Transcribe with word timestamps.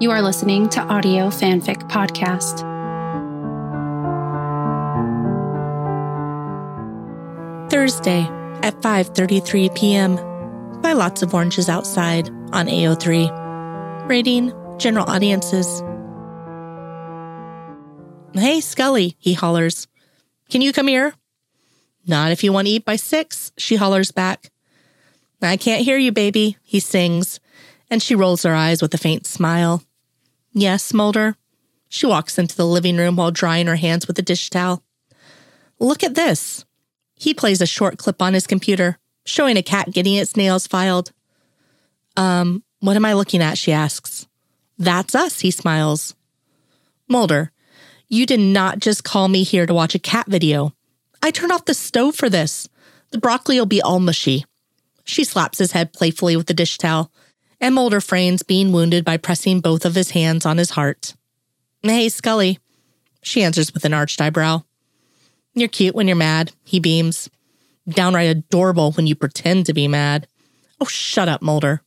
You 0.00 0.12
are 0.12 0.22
listening 0.22 0.68
to 0.68 0.80
Audio 0.80 1.26
Fanfic 1.26 1.88
Podcast. 1.88 2.60
Thursday 7.68 8.20
at 8.62 8.80
5:33 8.80 9.74
p.m. 9.74 10.14
By 10.82 10.92
lots 10.92 11.22
of 11.22 11.34
oranges 11.34 11.68
outside 11.68 12.28
on 12.52 12.68
AO3. 12.68 14.08
Rating 14.08 14.52
general 14.78 15.10
audiences. 15.10 15.82
Hey, 18.34 18.60
Scully, 18.60 19.16
he 19.18 19.32
hollers. 19.32 19.88
Can 20.48 20.60
you 20.60 20.72
come 20.72 20.86
here? 20.86 21.12
Not 22.06 22.30
if 22.30 22.44
you 22.44 22.52
want 22.52 22.68
to 22.68 22.72
eat 22.72 22.84
by 22.84 22.94
six, 22.94 23.50
she 23.58 23.74
hollers 23.74 24.12
back. 24.12 24.52
I 25.42 25.56
can't 25.56 25.84
hear 25.84 25.98
you, 25.98 26.12
baby, 26.12 26.56
he 26.62 26.78
sings, 26.78 27.40
and 27.90 28.00
she 28.00 28.14
rolls 28.14 28.44
her 28.44 28.54
eyes 28.54 28.80
with 28.80 28.94
a 28.94 28.98
faint 28.98 29.26
smile. 29.26 29.82
Yes, 30.52 30.92
Mulder. 30.92 31.36
She 31.88 32.06
walks 32.06 32.38
into 32.38 32.56
the 32.56 32.66
living 32.66 32.96
room 32.96 33.16
while 33.16 33.30
drying 33.30 33.66
her 33.66 33.76
hands 33.76 34.06
with 34.06 34.18
a 34.18 34.22
dish 34.22 34.50
towel. 34.50 34.82
Look 35.78 36.02
at 36.02 36.14
this. 36.14 36.64
He 37.14 37.34
plays 37.34 37.60
a 37.60 37.66
short 37.66 37.98
clip 37.98 38.20
on 38.20 38.34
his 38.34 38.46
computer, 38.46 38.98
showing 39.24 39.56
a 39.56 39.62
cat 39.62 39.90
getting 39.90 40.14
its 40.14 40.36
nails 40.36 40.66
filed. 40.66 41.12
Um, 42.16 42.62
what 42.80 42.96
am 42.96 43.04
I 43.04 43.14
looking 43.14 43.42
at? 43.42 43.58
She 43.58 43.72
asks. 43.72 44.26
That's 44.78 45.14
us, 45.14 45.40
he 45.40 45.50
smiles. 45.50 46.14
Mulder, 47.08 47.52
you 48.08 48.26
did 48.26 48.40
not 48.40 48.78
just 48.78 49.04
call 49.04 49.28
me 49.28 49.42
here 49.42 49.66
to 49.66 49.74
watch 49.74 49.94
a 49.94 49.98
cat 49.98 50.26
video. 50.28 50.74
I 51.22 51.30
turned 51.30 51.52
off 51.52 51.64
the 51.64 51.74
stove 51.74 52.14
for 52.14 52.28
this. 52.28 52.68
The 53.10 53.18
broccoli 53.18 53.58
will 53.58 53.66
be 53.66 53.82
all 53.82 53.98
mushy. 53.98 54.44
She 55.04 55.24
slaps 55.24 55.58
his 55.58 55.72
head 55.72 55.92
playfully 55.92 56.36
with 56.36 56.46
the 56.46 56.54
dish 56.54 56.78
towel, 56.78 57.10
and 57.60 57.74
Mulder 57.74 58.00
feigns 58.00 58.42
being 58.42 58.72
wounded 58.72 59.04
by 59.04 59.16
pressing 59.16 59.60
both 59.60 59.84
of 59.84 59.94
his 59.94 60.10
hands 60.10 60.46
on 60.46 60.58
his 60.58 60.70
heart. 60.70 61.14
Hey, 61.82 62.08
Scully. 62.08 62.58
She 63.22 63.42
answers 63.42 63.74
with 63.74 63.84
an 63.84 63.94
arched 63.94 64.20
eyebrow. 64.20 64.62
You're 65.54 65.68
cute 65.68 65.94
when 65.94 66.06
you're 66.06 66.16
mad, 66.16 66.52
he 66.64 66.78
beams. 66.80 67.28
Downright 67.88 68.28
adorable 68.28 68.92
when 68.92 69.06
you 69.06 69.14
pretend 69.14 69.66
to 69.66 69.74
be 69.74 69.88
mad. 69.88 70.28
Oh, 70.80 70.86
shut 70.86 71.28
up, 71.28 71.42
Mulder. 71.42 71.82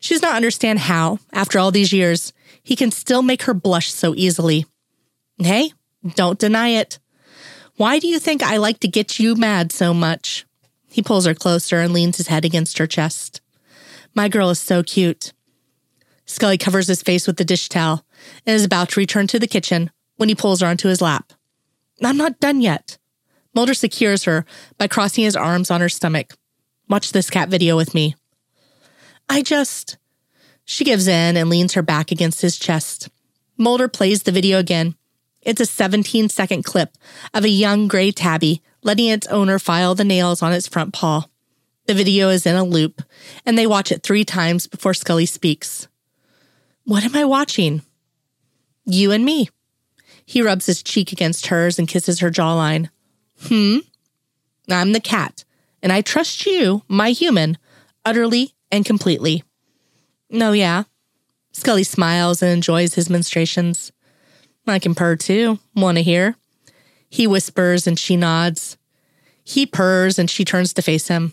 She 0.00 0.14
does 0.14 0.22
not 0.22 0.36
understand 0.36 0.78
how, 0.78 1.18
after 1.32 1.58
all 1.58 1.70
these 1.70 1.92
years, 1.92 2.32
he 2.62 2.76
can 2.76 2.90
still 2.90 3.22
make 3.22 3.42
her 3.42 3.54
blush 3.54 3.92
so 3.92 4.14
easily. 4.14 4.66
Hey, 5.38 5.72
don't 6.14 6.38
deny 6.38 6.68
it. 6.68 6.98
Why 7.76 7.98
do 7.98 8.06
you 8.06 8.18
think 8.18 8.42
I 8.42 8.58
like 8.58 8.80
to 8.80 8.88
get 8.88 9.18
you 9.18 9.34
mad 9.34 9.72
so 9.72 9.92
much? 9.92 10.46
He 10.88 11.02
pulls 11.02 11.26
her 11.26 11.34
closer 11.34 11.80
and 11.80 11.92
leans 11.92 12.16
his 12.16 12.28
head 12.28 12.44
against 12.44 12.78
her 12.78 12.86
chest. 12.86 13.40
My 14.16 14.28
girl 14.28 14.50
is 14.50 14.58
so 14.58 14.82
cute. 14.82 15.32
Scully 16.24 16.58
covers 16.58 16.88
his 16.88 17.02
face 17.02 17.28
with 17.28 17.36
the 17.36 17.44
dish 17.44 17.68
towel 17.68 18.04
and 18.44 18.56
is 18.56 18.64
about 18.64 18.88
to 18.90 19.00
return 19.00 19.28
to 19.28 19.38
the 19.38 19.46
kitchen 19.46 19.92
when 20.16 20.28
he 20.28 20.34
pulls 20.34 20.60
her 20.60 20.66
onto 20.66 20.88
his 20.88 21.00
lap. 21.00 21.32
I'm 22.02 22.16
not 22.16 22.40
done 22.40 22.60
yet. 22.60 22.98
Mulder 23.54 23.74
secures 23.74 24.24
her 24.24 24.44
by 24.76 24.88
crossing 24.88 25.22
his 25.22 25.36
arms 25.36 25.70
on 25.70 25.80
her 25.80 25.88
stomach. 25.88 26.34
Watch 26.88 27.12
this 27.12 27.30
cat 27.30 27.48
video 27.48 27.76
with 27.76 27.94
me. 27.94 28.16
I 29.28 29.42
just. 29.42 29.98
She 30.64 30.82
gives 30.82 31.06
in 31.06 31.36
and 31.36 31.48
leans 31.48 31.74
her 31.74 31.82
back 31.82 32.10
against 32.10 32.40
his 32.40 32.58
chest. 32.58 33.08
Mulder 33.56 33.86
plays 33.86 34.24
the 34.24 34.32
video 34.32 34.58
again 34.58 34.96
it's 35.46 35.60
a 35.60 35.66
17 35.66 36.28
second 36.28 36.64
clip 36.64 36.90
of 37.32 37.44
a 37.44 37.48
young 37.48 37.86
gray 37.86 38.10
tabby 38.10 38.62
letting 38.82 39.06
its 39.06 39.28
owner 39.28 39.60
file 39.60 39.94
the 39.94 40.02
nails 40.02 40.42
on 40.42 40.52
its 40.52 40.66
front 40.66 40.92
paw. 40.92 41.28
The 41.86 41.94
video 41.94 42.30
is 42.30 42.46
in 42.46 42.56
a 42.56 42.64
loop, 42.64 43.02
and 43.44 43.56
they 43.56 43.66
watch 43.66 43.92
it 43.92 44.02
three 44.02 44.24
times 44.24 44.66
before 44.66 44.92
Scully 44.92 45.26
speaks. 45.26 45.86
What 46.84 47.04
am 47.04 47.14
I 47.14 47.24
watching? 47.24 47.82
You 48.84 49.12
and 49.12 49.24
me. 49.24 49.50
He 50.24 50.42
rubs 50.42 50.66
his 50.66 50.82
cheek 50.82 51.12
against 51.12 51.46
hers 51.46 51.78
and 51.78 51.86
kisses 51.86 52.18
her 52.18 52.30
jawline. 52.30 52.90
Hmm? 53.42 53.78
I'm 54.68 54.92
the 54.92 55.00
cat, 55.00 55.44
and 55.80 55.92
I 55.92 56.00
trust 56.00 56.44
you, 56.44 56.82
my 56.88 57.10
human, 57.10 57.56
utterly 58.04 58.54
and 58.72 58.84
completely. 58.84 59.44
No, 60.28 60.50
yeah. 60.50 60.84
Scully 61.52 61.84
smiles 61.84 62.42
and 62.42 62.50
enjoys 62.50 62.94
his 62.94 63.08
menstruations. 63.08 63.92
I 64.66 64.80
can 64.80 64.96
purr 64.96 65.14
too. 65.14 65.60
Want 65.76 65.98
to 65.98 66.02
hear? 66.02 66.34
He 67.08 67.28
whispers 67.28 67.86
and 67.86 67.96
she 67.96 68.16
nods. 68.16 68.76
He 69.44 69.64
purrs 69.66 70.18
and 70.18 70.28
she 70.28 70.44
turns 70.44 70.72
to 70.74 70.82
face 70.82 71.06
him. 71.06 71.32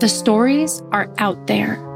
the 0.00 0.08
stories 0.08 0.82
are 0.92 1.08
out 1.18 1.46
there. 1.46 1.93